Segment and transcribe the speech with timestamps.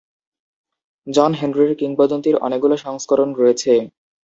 [1.07, 3.73] জন হেনরির কিংবদন্তির অনেকগুলো সংস্করণ রয়েছে।